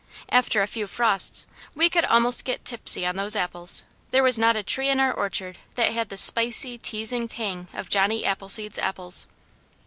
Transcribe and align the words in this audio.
After 0.29 0.63
a 0.63 0.67
few 0.67 0.87
frosts, 0.87 1.45
we 1.75 1.87
could 1.87 2.05
almost 2.05 2.43
get 2.43 2.65
tipsy 2.65 3.05
on 3.05 3.17
those 3.17 3.35
apples; 3.35 3.83
there 4.09 4.23
was 4.23 4.39
not 4.39 4.55
a 4.55 4.63
tree 4.63 4.89
in 4.89 4.99
our 4.99 5.13
orchard 5.13 5.59
that 5.75 5.93
had 5.93 6.09
the 6.09 6.17
spicy, 6.17 6.79
teasing 6.79 7.27
tang 7.27 7.67
of 7.71 7.87
Johnny 7.87 8.25
Appleseed's 8.25 8.79
apples. 8.79 9.27